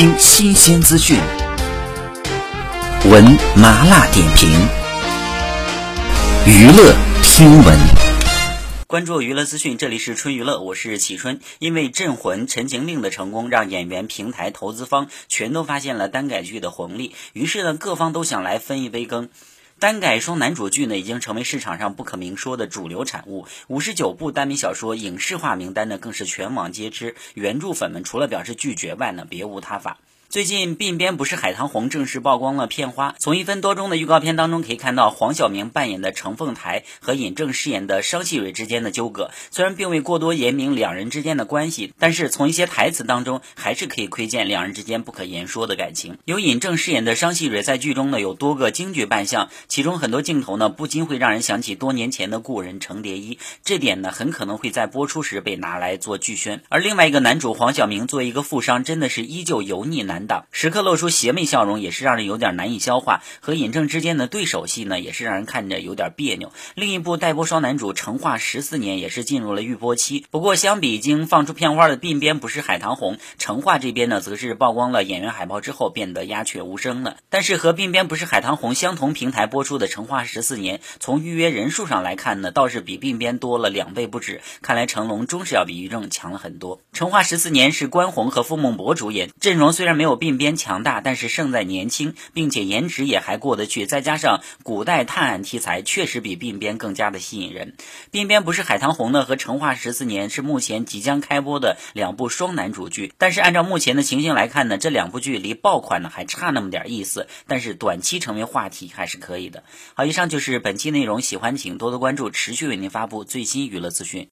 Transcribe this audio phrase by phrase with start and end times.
[0.00, 1.18] 听新鲜资讯，
[3.10, 3.22] 闻
[3.54, 4.48] 麻辣点评，
[6.46, 7.78] 娱乐听闻。
[8.86, 11.38] 关注娱乐资讯，这里是春娱乐，我是启春。
[11.58, 19.28] 因为《镇魂》《陈情令》的成功，让演员、平台、投资方全都发现了单改剧的红利，于是呢，各方都想来分一杯羹。
[19.80, 23.46] 单改双男主剧呢，已经成为市场上不可明说的主流产物。
[23.66, 27.14] 五十九部耽美小说影视化名单呢，更是全网皆知。
[27.32, 29.96] 原著粉们除了表示拒绝外呢，别无他法。
[30.30, 33.16] 最近，鬓边不是海棠红正式曝光了片花。
[33.18, 39.32] 从一分多钟的预告片当中可以看到，黄晓明扮演的程凤台和尹正饰演的商细蕊之间的纠葛。
[39.50, 46.16] 虽然并未过多言明两人之间的关系，但是从一些台词当中还是可以窥见两人之间不可言说的感情。
[46.26, 53.40] 由尹正饰演的商细蕊在剧中呢有多个京剧扮相，其中很多镜头呢不禁会让人想起多年前的故人程蝶衣。
[53.64, 56.62] 这点呢很可能会在播出时被拿来做剧宣。
[56.68, 60.44] 而另外一个男主黄晓明作为一个富商，真的是依旧油腻男难。
[60.50, 63.22] 时刻露出邪魅笑容，也是让人有点难以消化。
[63.40, 66.52] 和尹正之间的对手戏呢，也是让人看着有点别扭。
[66.74, 70.26] 另一部待播双男主成化十四年也是进入了预播期。
[70.30, 77.16] 不过，相比已经放出片花的鬓边不是海棠红，成化这边呢，则是曝光了演员海报之后变得鸦雀无声了。
[77.28, 84.40] 但是和鬓边不是海棠红相同平台播出的成化十四年，从预约人数上来看呢，倒是比鬓边多了两倍不止。
[84.62, 86.80] 看来成龙终是要比于正强了很多。
[86.92, 90.20] 成化十四年是关宏和傅梦博主演，阵容虽然没有有。
[90.20, 97.74] 鬓边强大，但是胜在年轻，并且颜值也还过得去，再加上古代探案题材，确实比鬓边更加的吸引人。
[98.12, 103.14] 鬓边不是海棠红呢，和成化十四年是目前即将开播的两部双男主剧。
[103.16, 109.64] 但是按照目前的情形来看呢，这两部剧离爆款呢还差那么点意思，但是短期成为话题还是可以的。
[109.94, 114.28] 好，以上就是本期内容，喜欢请多多关注，持续为您发布最新娱乐资讯。